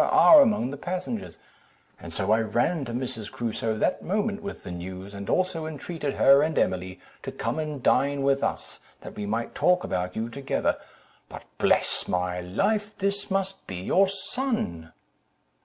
[0.00, 1.38] are among the passengers;'
[2.08, 3.32] so I ran to Mrs.
[3.32, 7.82] Crusoe that moment with the news, and also entreated her and Emily to come and
[7.82, 10.76] dine with us, that we might talk about you together:
[11.28, 14.92] but, bless my life, this must be your son!"